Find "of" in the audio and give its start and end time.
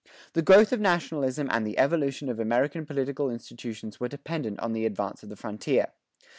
0.73-0.79, 2.27-2.39, 5.21-5.29